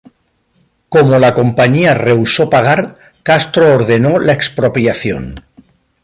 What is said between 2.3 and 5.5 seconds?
pagar, Castro ordenó la expropiación